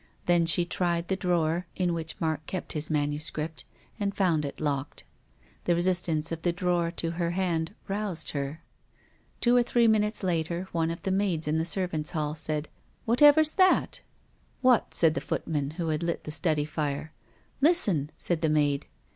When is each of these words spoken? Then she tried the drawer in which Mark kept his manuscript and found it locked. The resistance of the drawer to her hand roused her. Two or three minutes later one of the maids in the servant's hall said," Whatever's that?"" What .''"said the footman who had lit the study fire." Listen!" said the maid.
Then 0.25 0.47
she 0.47 0.65
tried 0.65 1.09
the 1.09 1.15
drawer 1.15 1.67
in 1.75 1.93
which 1.93 2.19
Mark 2.19 2.47
kept 2.47 2.73
his 2.73 2.89
manuscript 2.89 3.65
and 3.99 4.17
found 4.17 4.45
it 4.45 4.59
locked. 4.59 5.03
The 5.65 5.75
resistance 5.75 6.31
of 6.31 6.41
the 6.41 6.51
drawer 6.51 6.89
to 6.93 7.11
her 7.11 7.29
hand 7.37 7.75
roused 7.87 8.31
her. 8.31 8.63
Two 9.41 9.55
or 9.55 9.61
three 9.61 9.87
minutes 9.87 10.23
later 10.23 10.67
one 10.71 10.89
of 10.89 11.03
the 11.03 11.11
maids 11.11 11.47
in 11.47 11.59
the 11.59 11.65
servant's 11.65 12.09
hall 12.09 12.33
said," 12.33 12.67
Whatever's 13.05 13.51
that?"" 13.53 14.01
What 14.61 14.89
.''"said 14.95 15.13
the 15.13 15.21
footman 15.21 15.69
who 15.77 15.89
had 15.89 16.01
lit 16.01 16.23
the 16.23 16.31
study 16.31 16.65
fire." 16.65 17.13
Listen!" 17.61 18.09
said 18.17 18.41
the 18.41 18.49
maid. 18.49 18.87